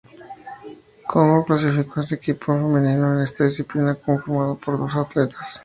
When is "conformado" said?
3.93-4.55